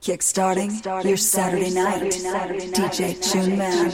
[0.00, 2.12] Kickstarting your Saturday night.
[2.72, 3.90] DJ Tune Man.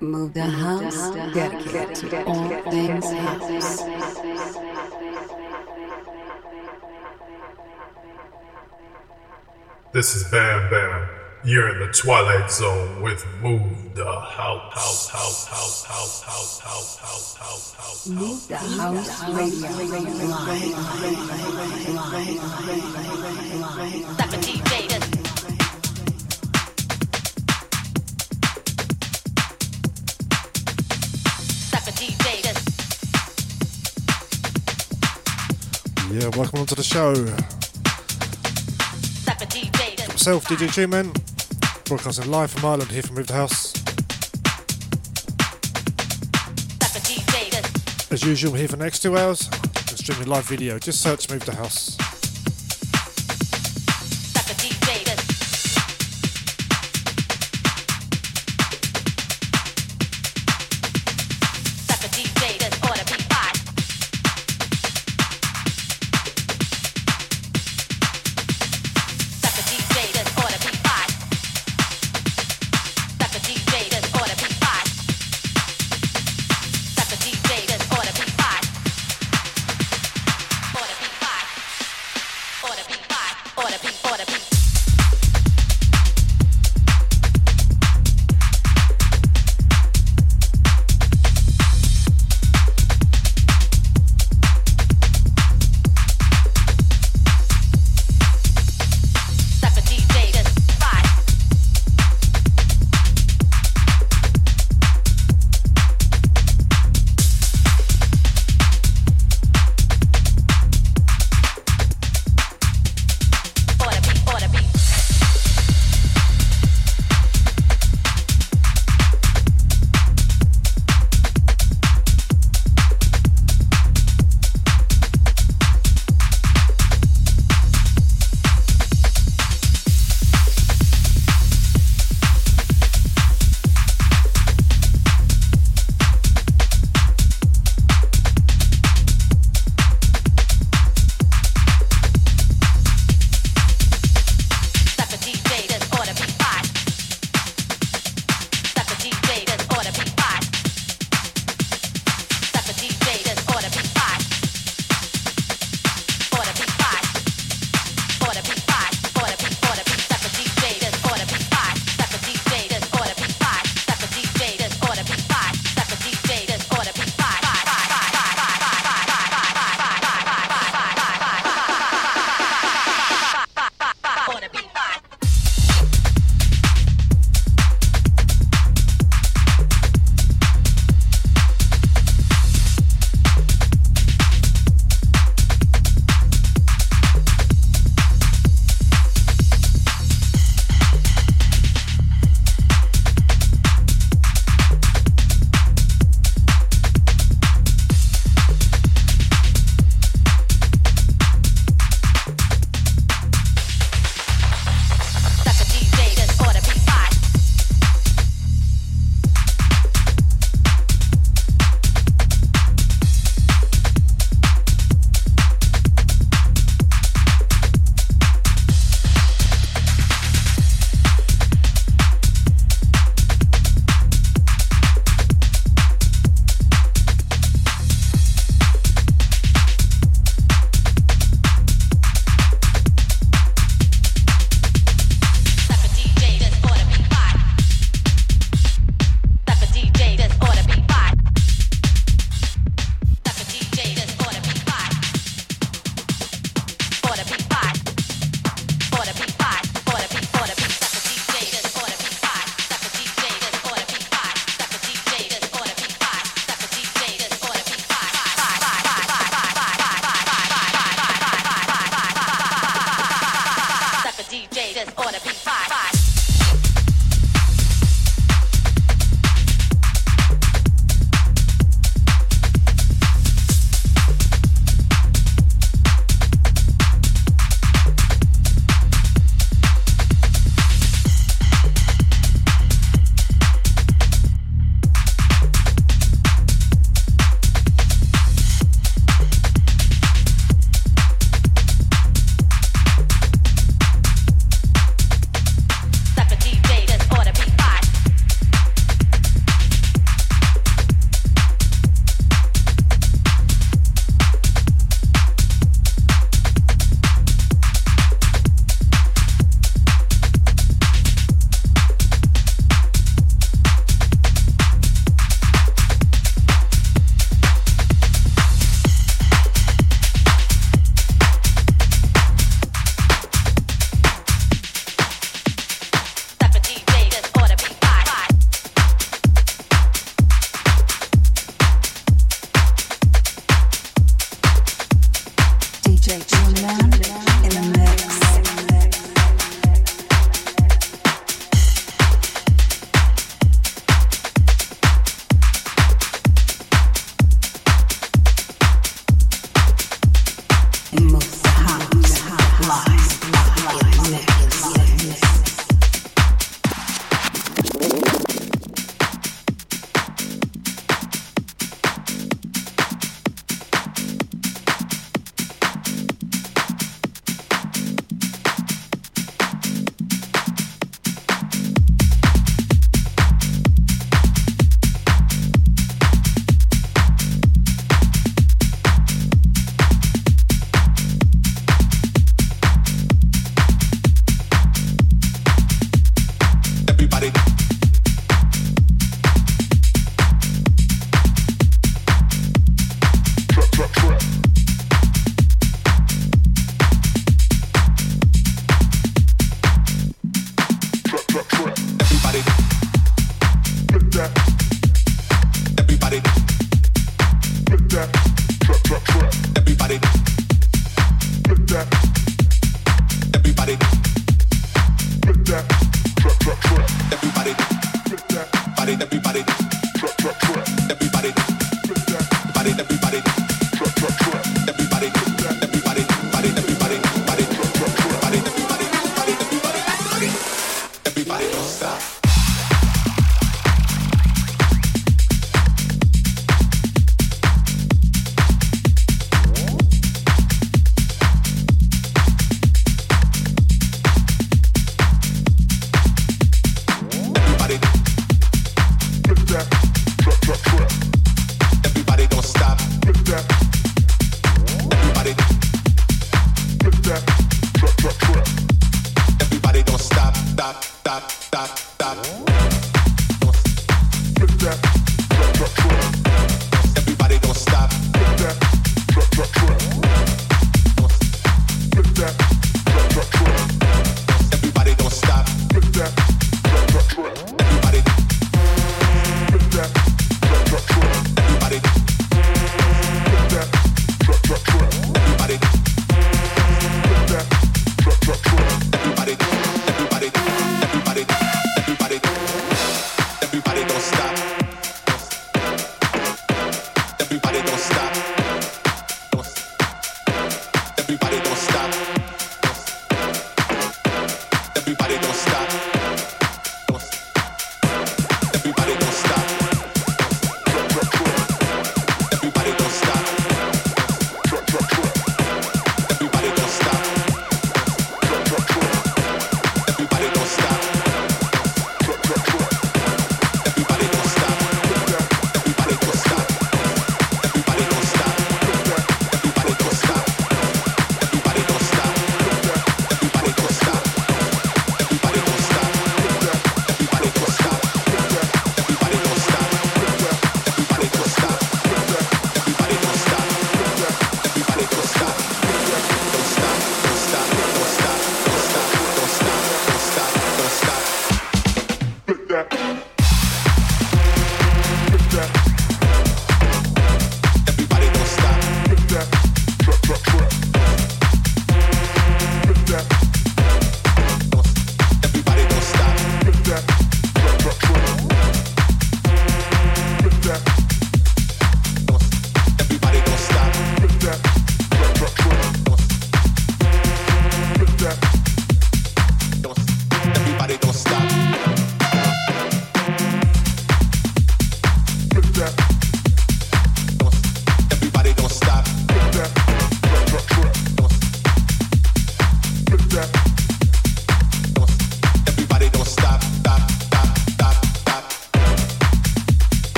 [0.00, 3.82] Move the house, dedicated to all things house.
[9.92, 11.25] This is Bam Bam.
[11.46, 16.98] You're in the Twilight Zone with Move the House, House, House, House, House, House, House,
[16.98, 18.08] House, House, House.
[18.08, 19.70] Move the house radio
[20.26, 20.74] live.
[24.18, 25.06] A DJ that's
[31.72, 32.26] like a DJ
[36.10, 37.12] Yeah, welcome onto the show.
[39.28, 41.35] like a DJ that's Myself, DJ Tuneman,
[41.86, 43.72] broadcasting live from Ireland here from Move the House.
[48.10, 49.48] As usual, here for the next two hours.
[49.48, 50.78] And streaming live video.
[50.78, 52.15] Just search Move the House.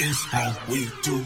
[0.00, 1.19] Is how we do.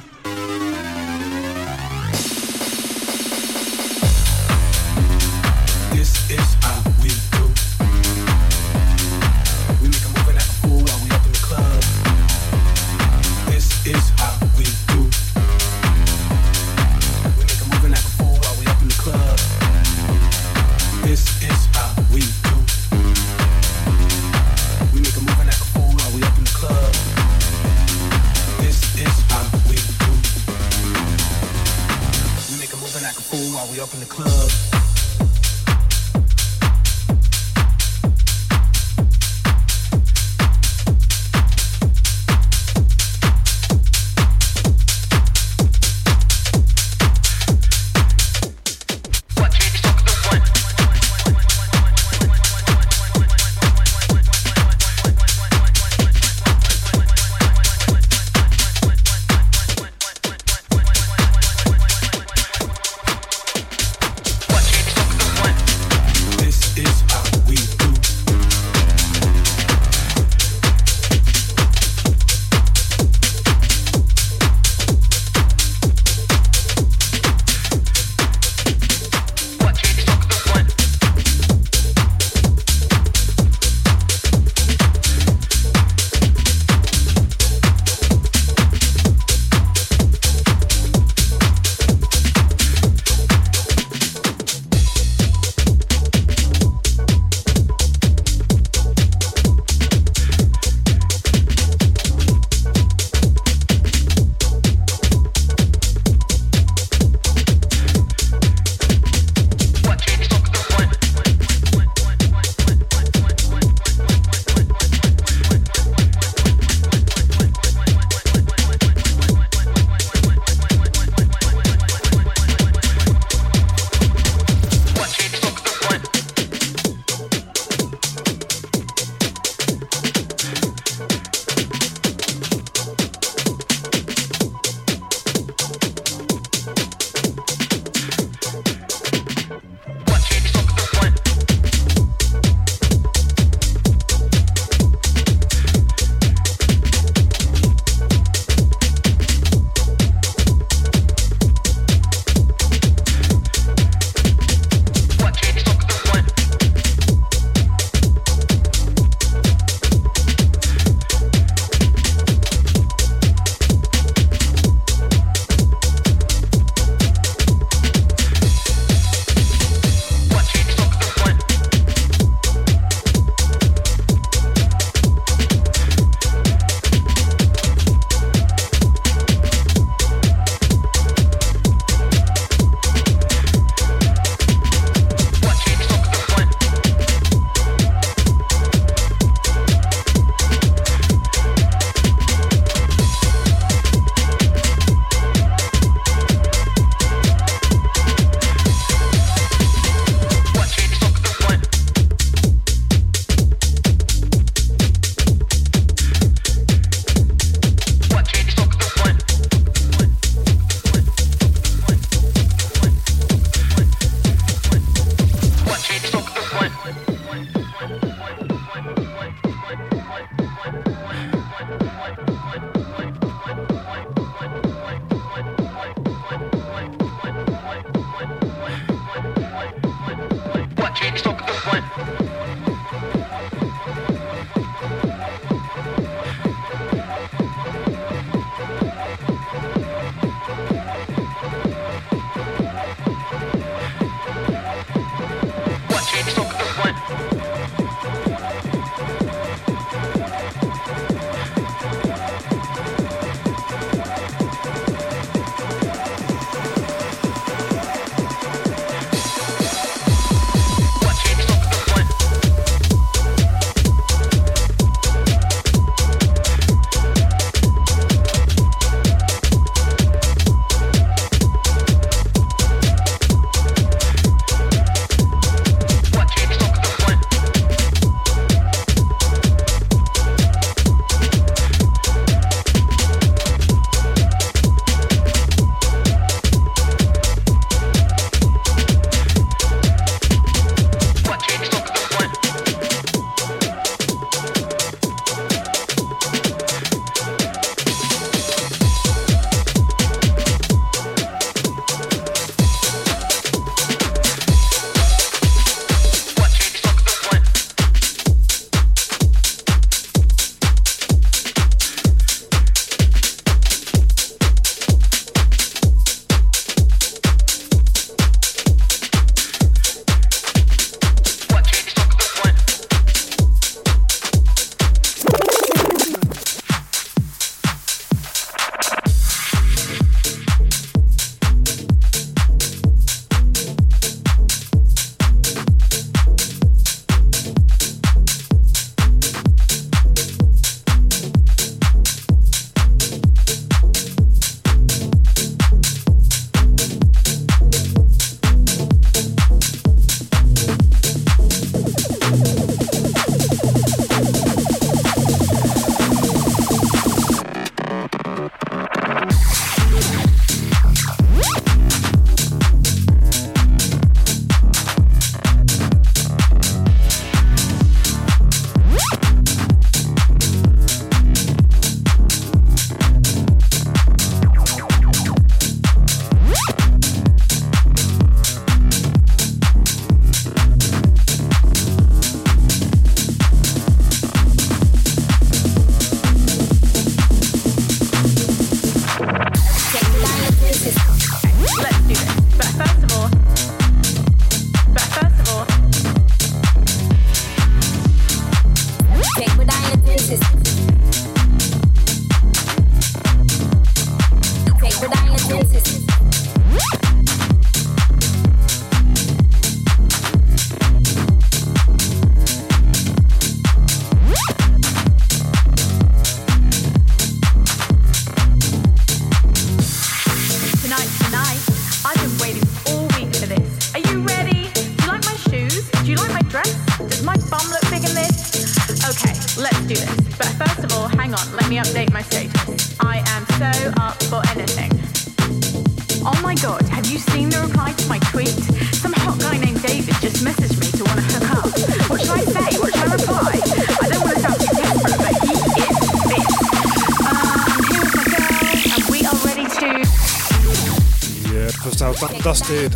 [452.74, 452.92] did.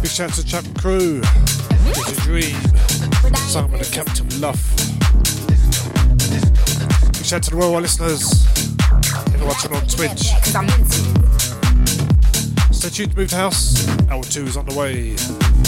[0.00, 1.20] Big shout to Chuck Crew,
[1.84, 2.56] It's a Dream,
[3.34, 4.58] Simon the Captain Luff.
[7.12, 8.46] Big shout to the worldwide listeners,
[9.34, 10.32] everyone watching on Twitch.
[12.72, 13.74] Stay tuned to Moved House,
[14.08, 15.65] L2 is on the way.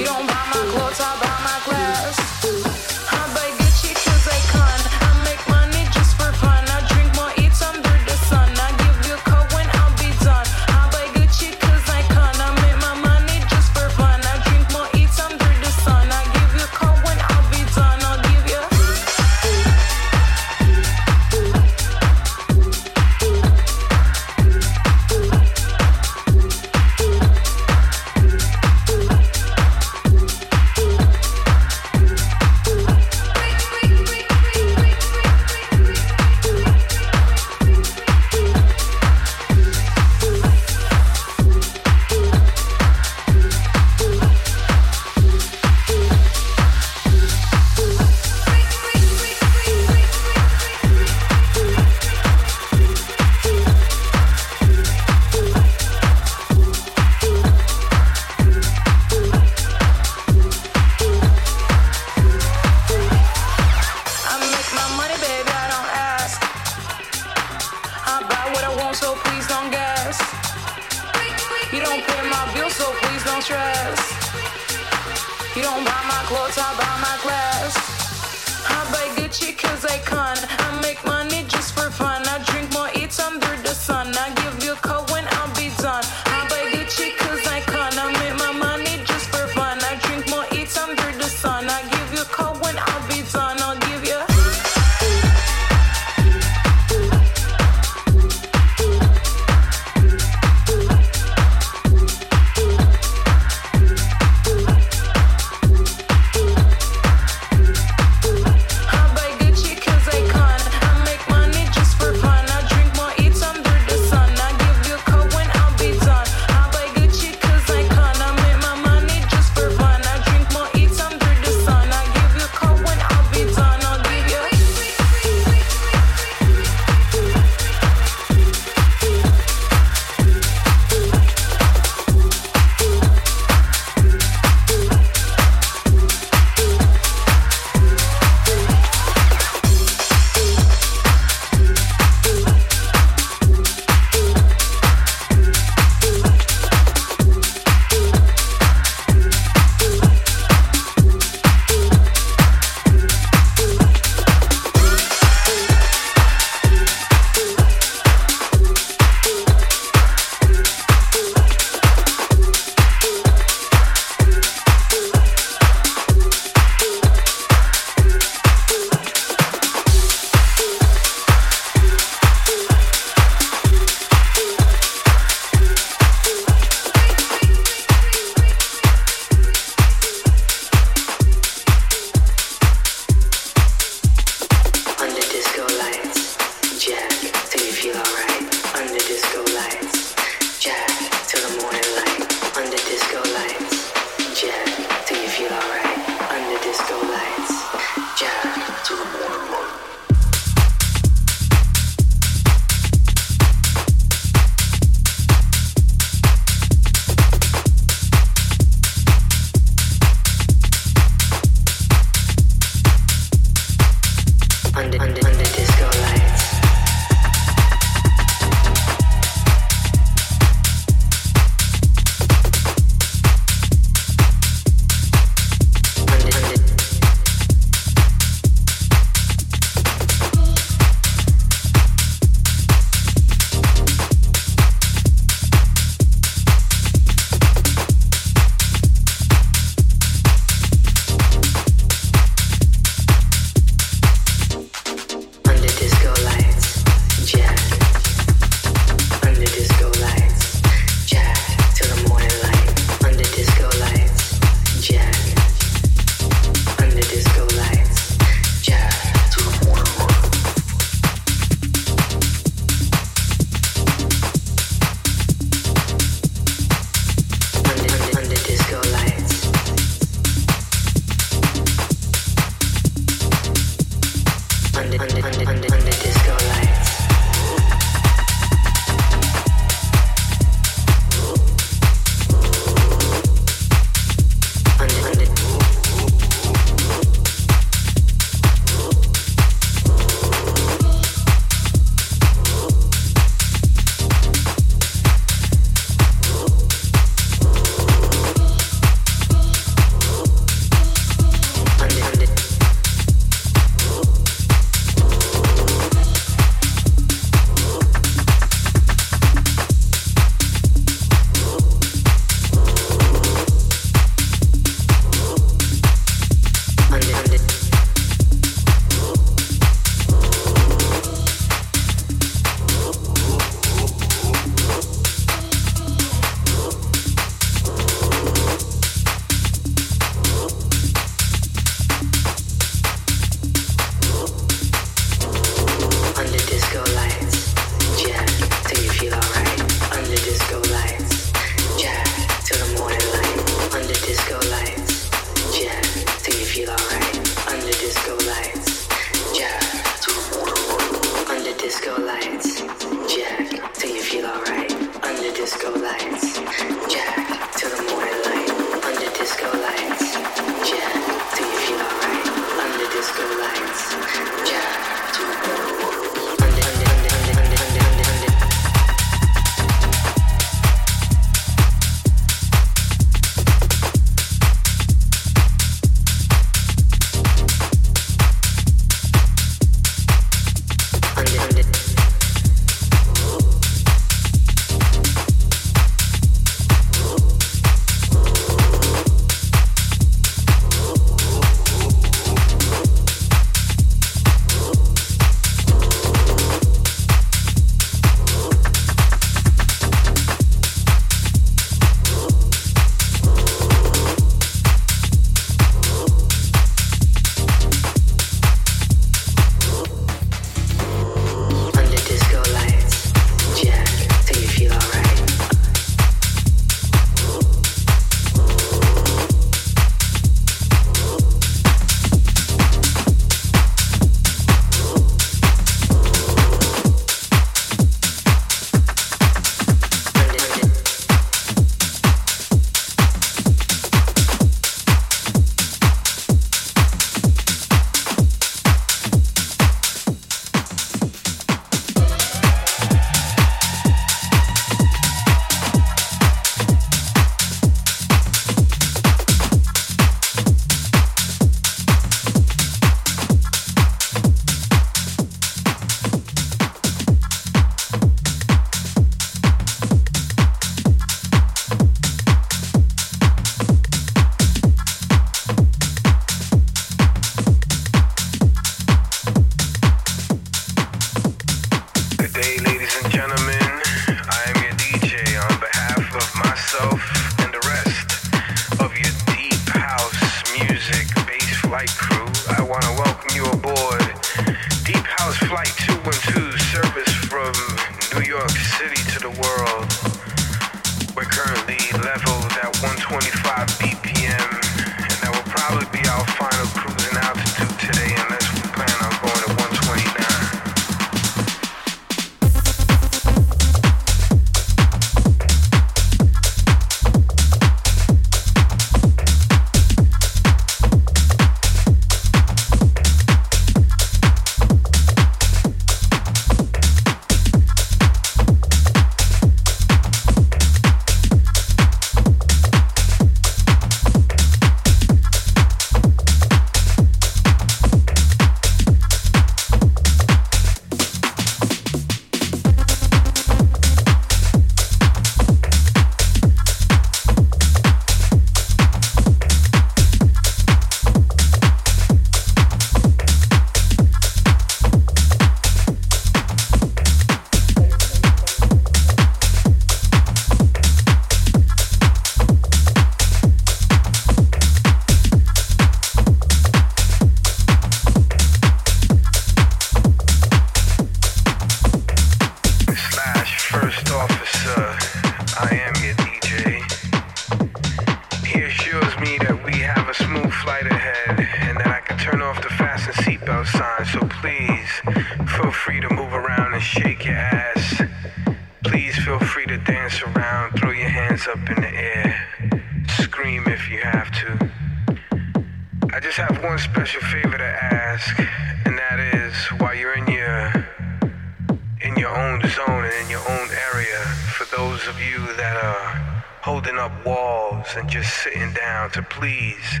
[599.12, 600.00] to please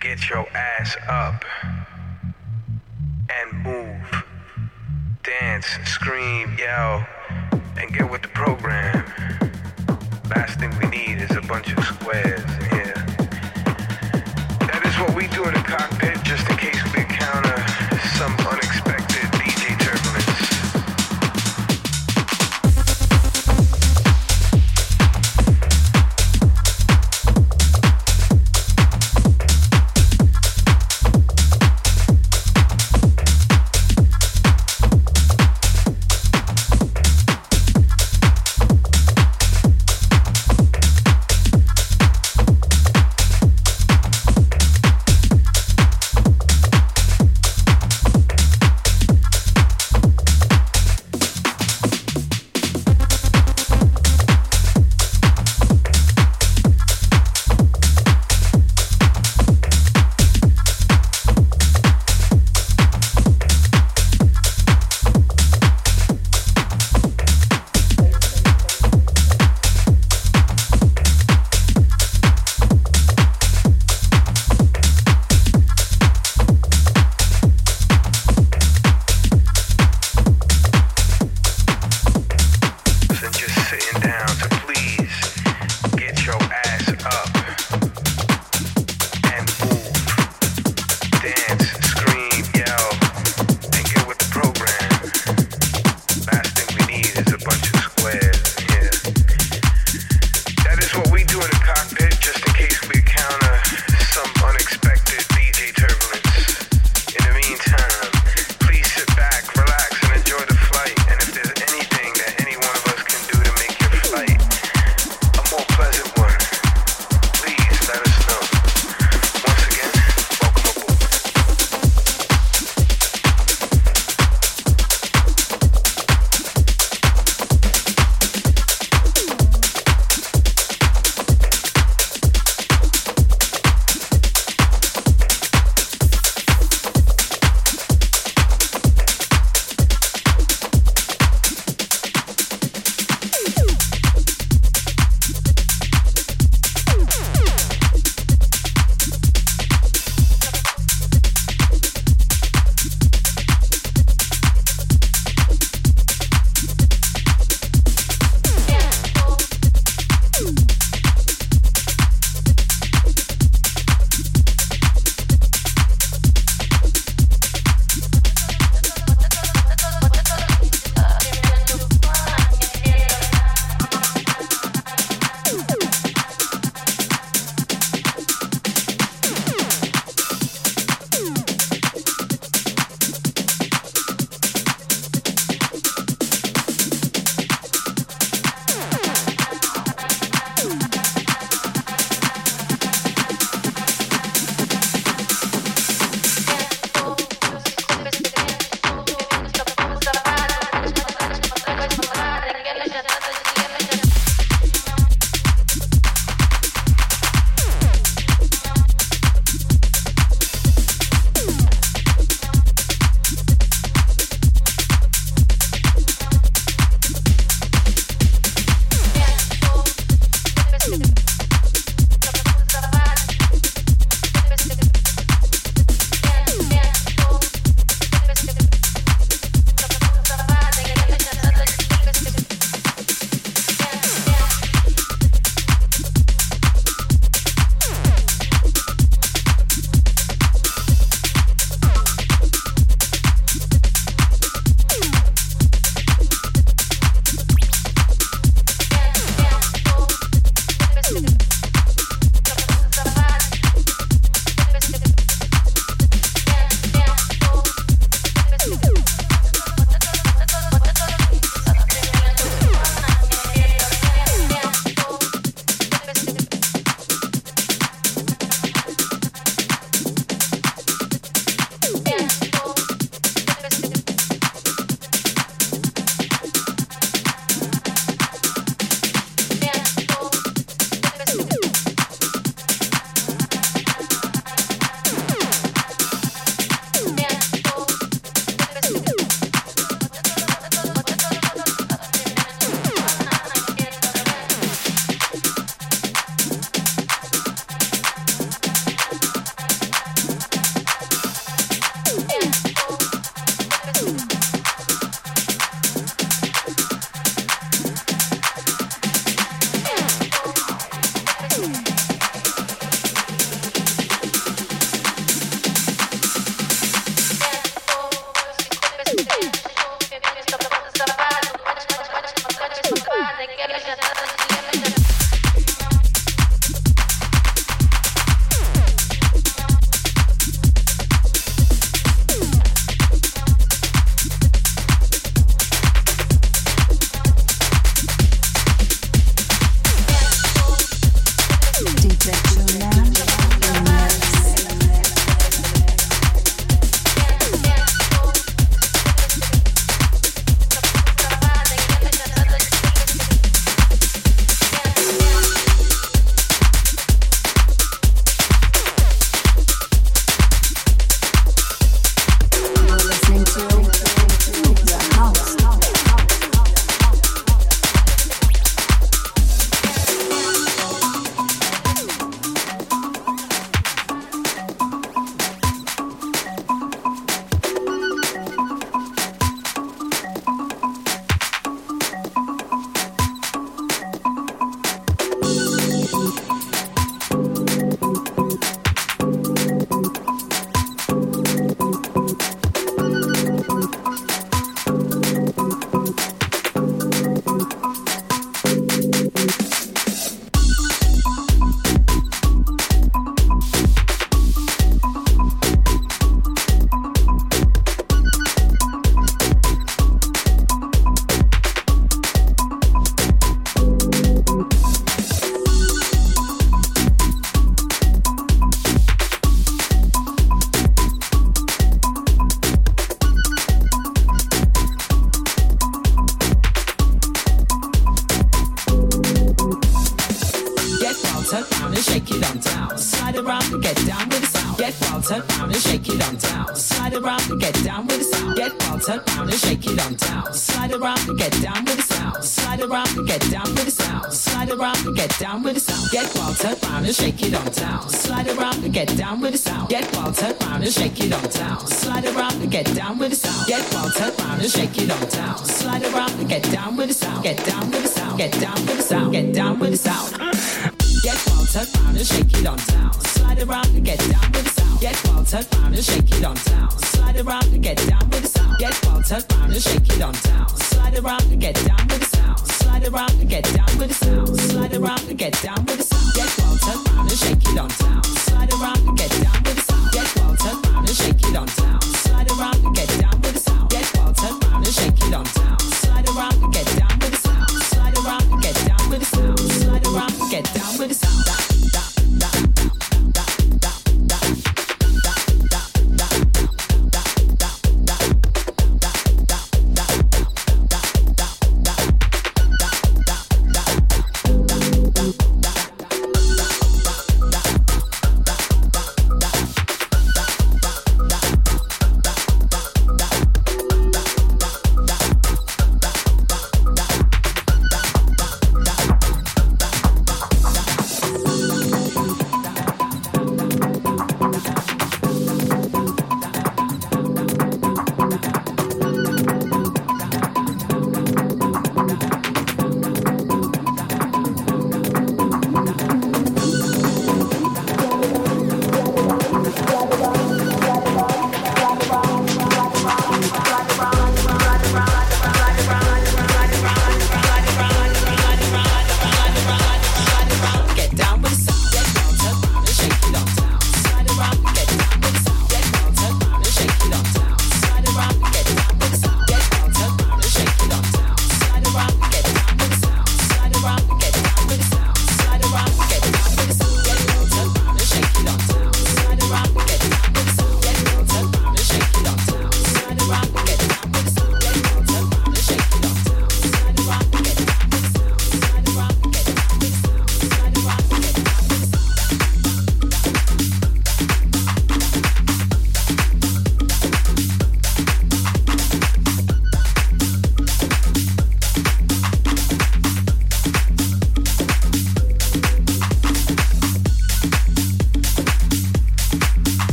[0.00, 1.44] get your ass up.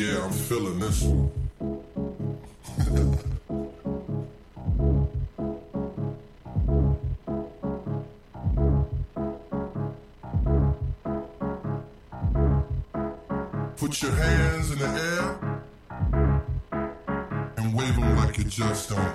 [0.00, 1.30] yeah, I'm feeling this one.
[13.76, 15.38] Put your hands in the air
[17.58, 19.09] and wave them like you just don't.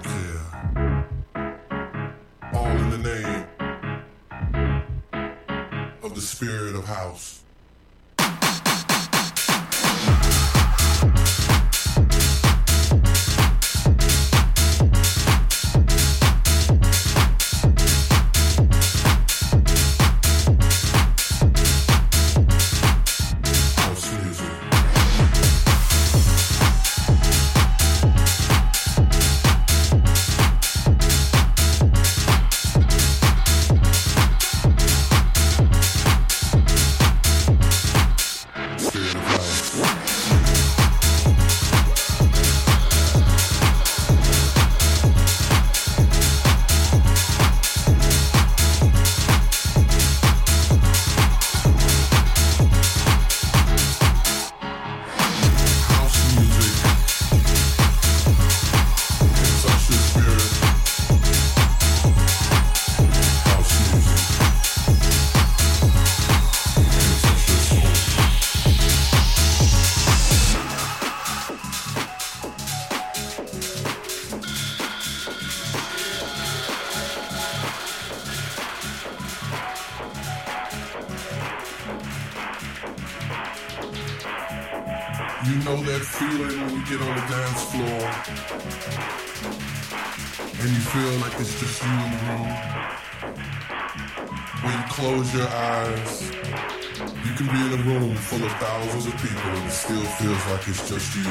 [100.55, 101.23] like it's just you.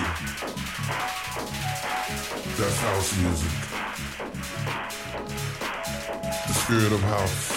[2.58, 3.52] That's house music.
[6.46, 7.53] The spirit of house.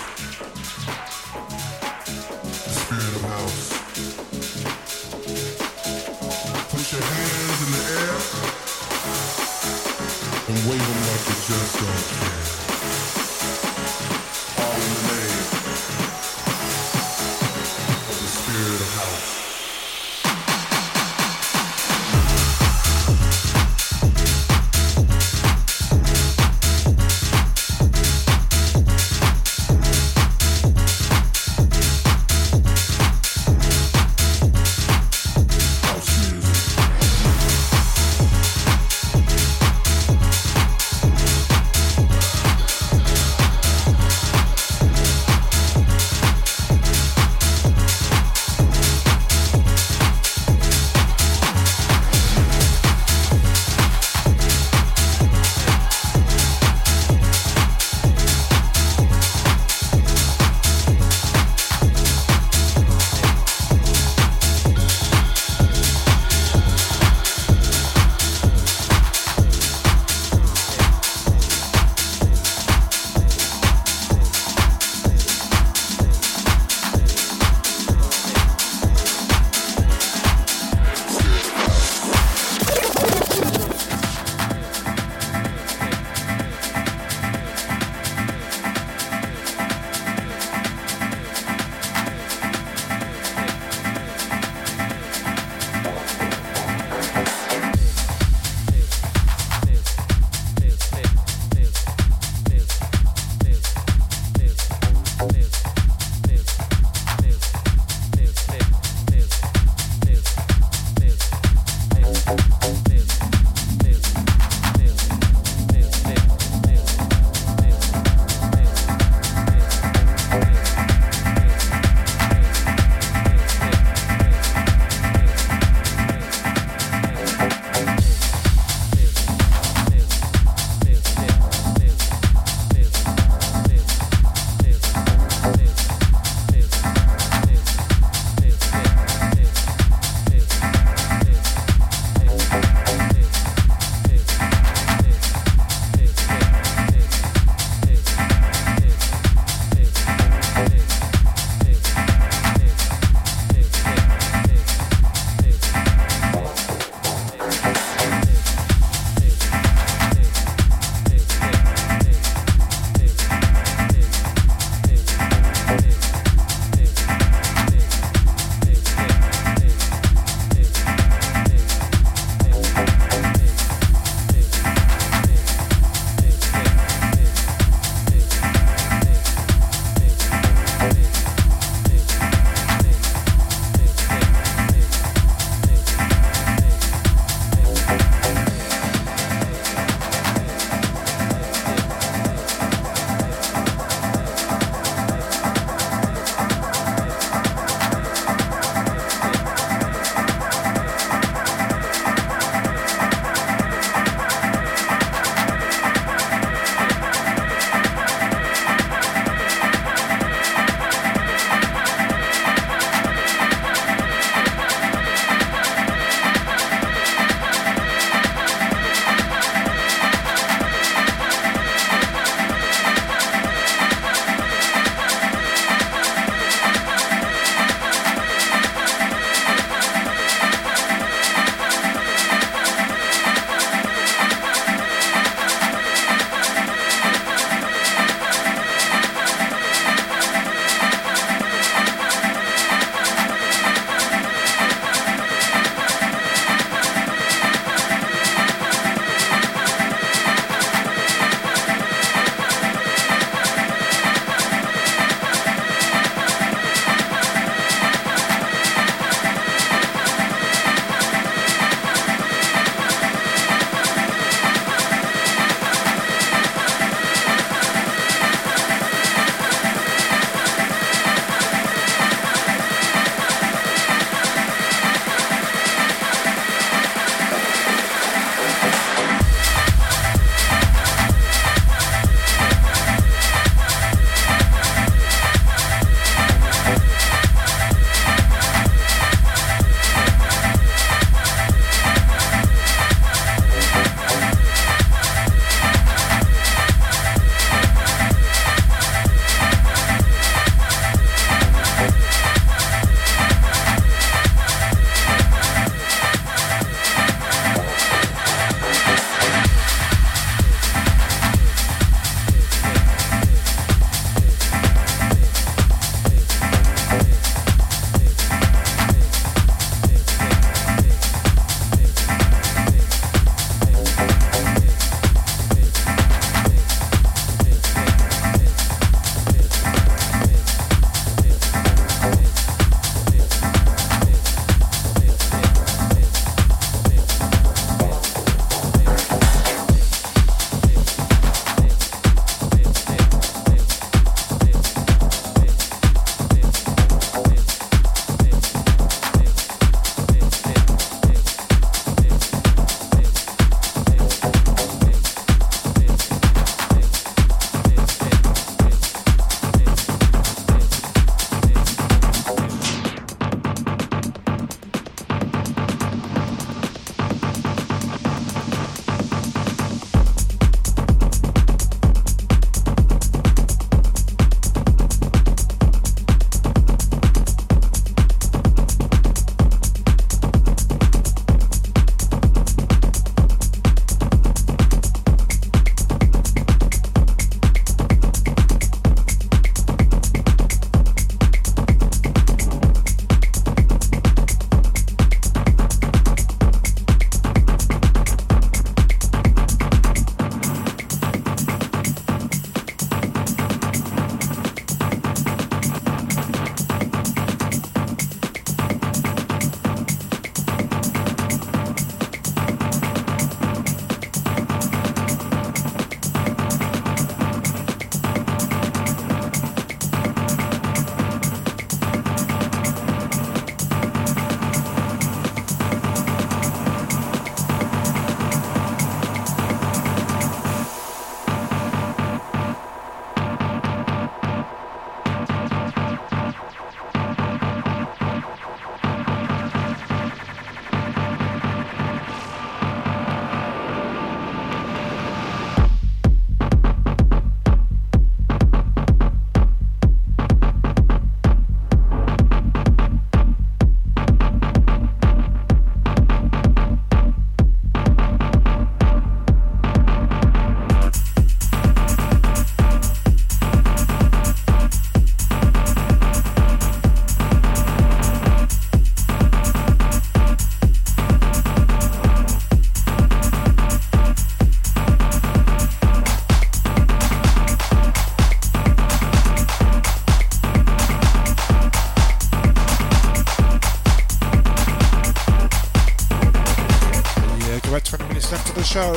[488.78, 488.94] Show.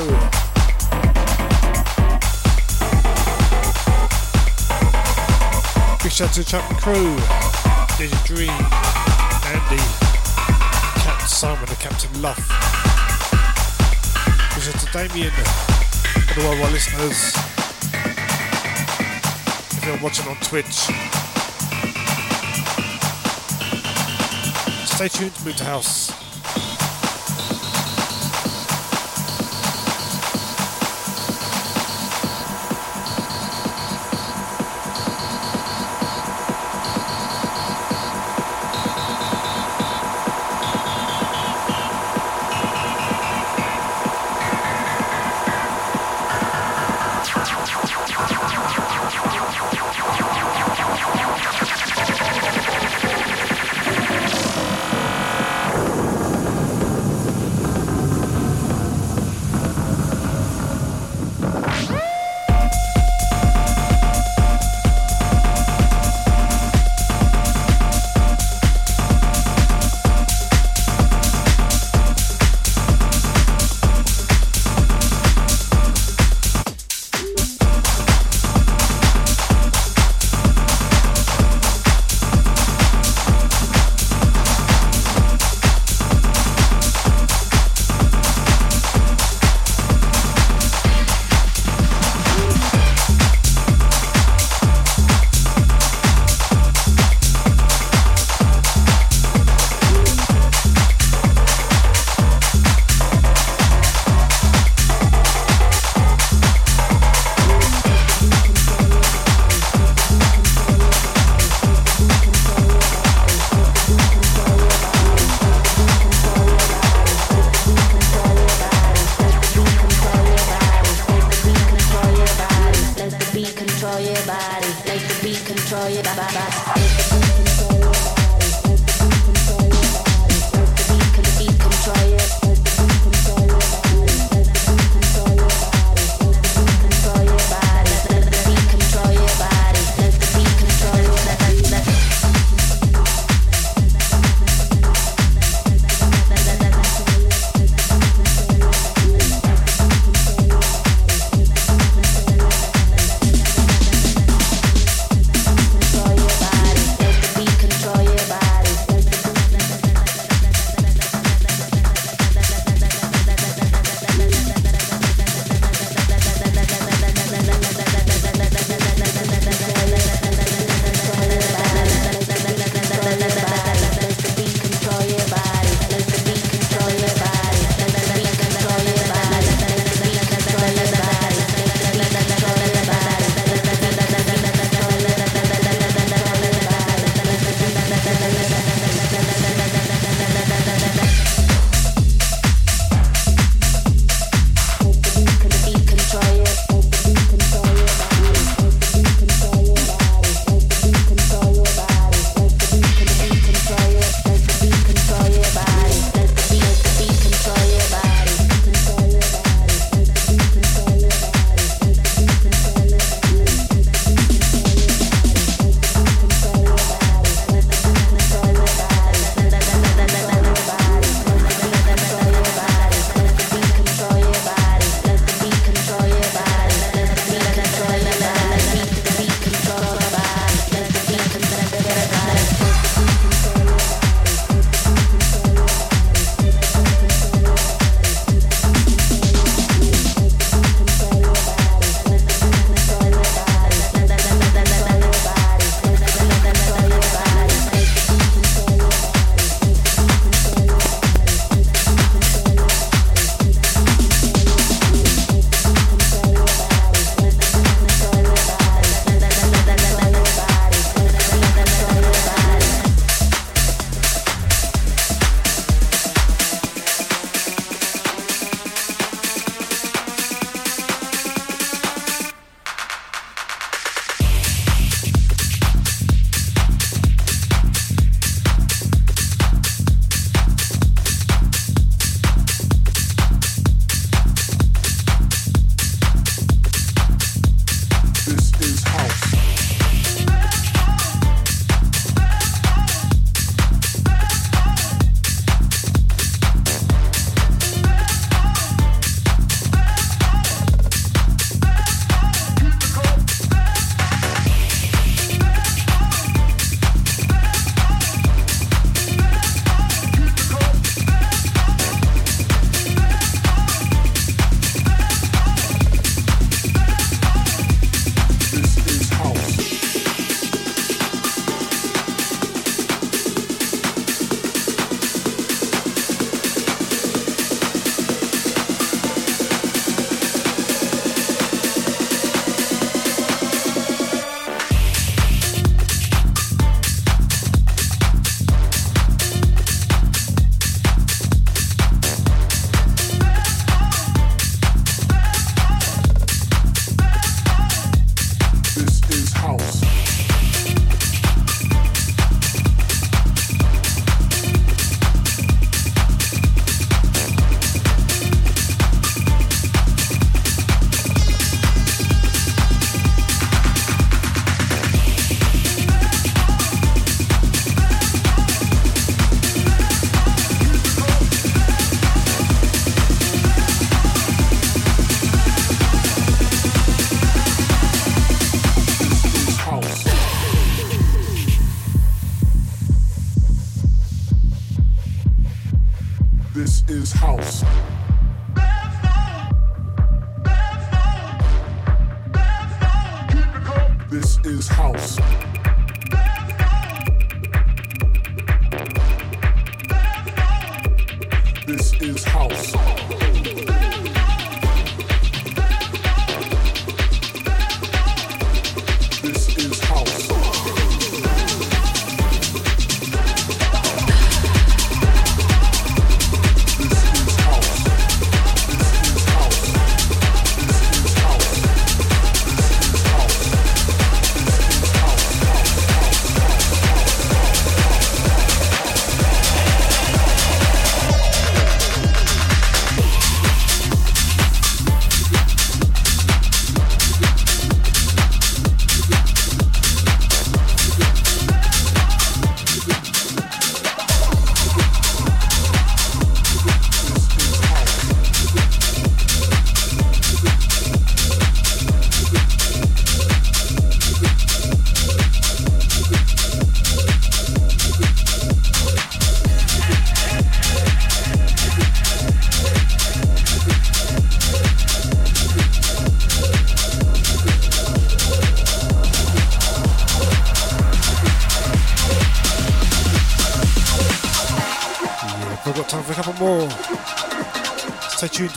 [6.02, 7.16] Big shout to the Chapman crew,
[7.96, 8.50] DJ Dream,
[9.48, 9.82] Andy,
[11.00, 12.36] Captain Simon, the Captain Luff.
[14.54, 15.32] Big shout to Damien,
[16.28, 17.34] and all of our listeners.
[19.78, 20.90] If you're watching on Twitch,
[24.84, 26.09] stay tuned to Move the House.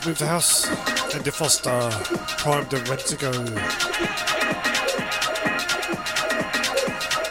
[0.06, 0.68] Move the House.
[1.16, 1.90] Andy Foster,
[2.38, 3.32] primed and ready to go.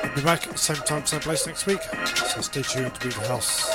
[0.02, 1.82] We'll be back same time, same place next week.
[1.82, 3.71] So stay tuned to Move the House.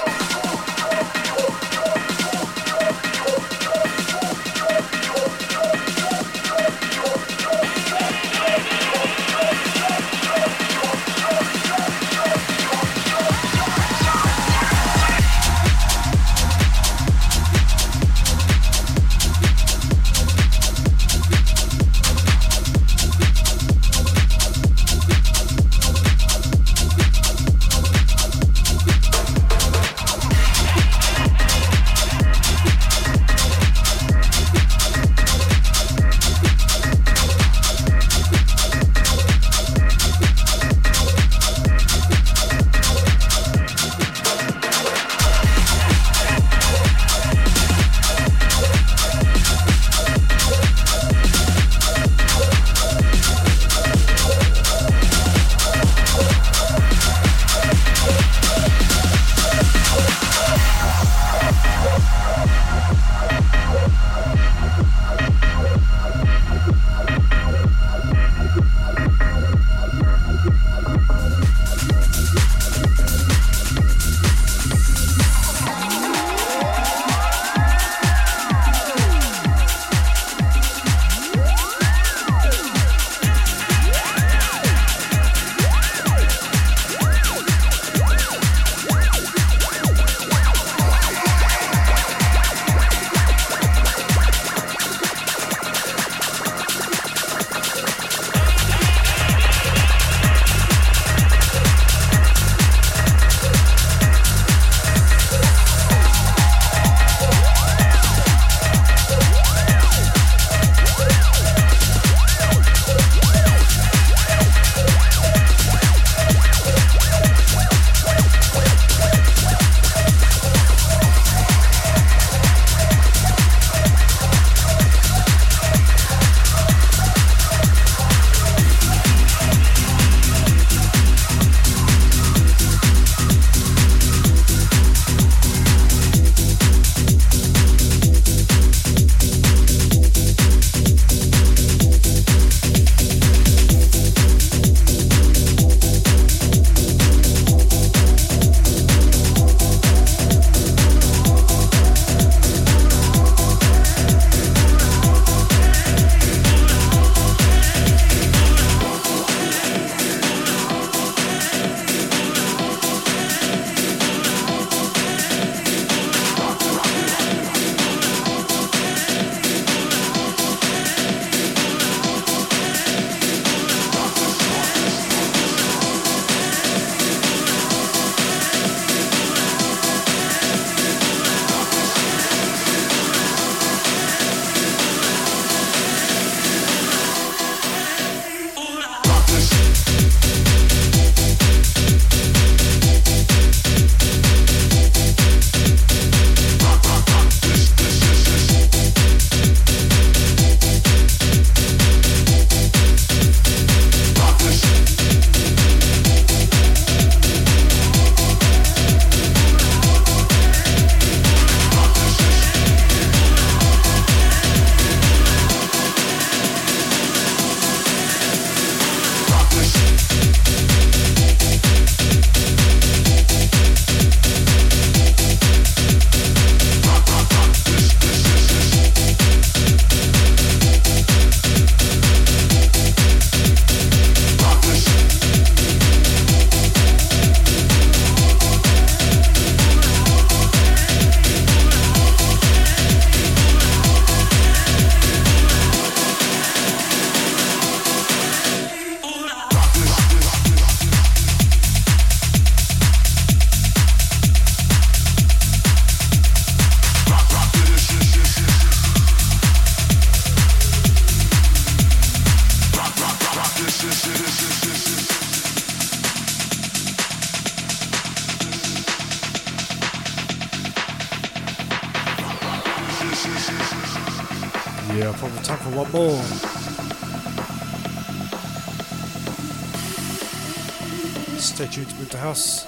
[282.07, 282.65] To Move the House.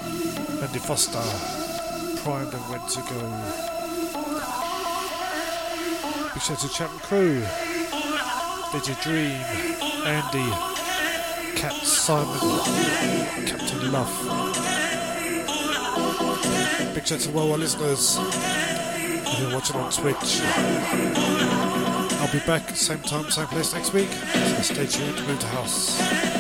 [0.61, 1.20] Andy Foster,
[2.22, 3.20] primed and ready to go.
[6.34, 7.41] Big shout to Chapman Crew,
[8.72, 9.40] DJ Dream,
[10.06, 10.49] Andy,
[11.56, 12.40] Cat Simon,
[13.45, 14.14] Captain Love.
[16.94, 20.41] Big shout to all our listeners if you're watching on Twitch.
[22.20, 24.11] I'll be back same time, same place next week.
[24.11, 26.39] So stay tuned to Move the House.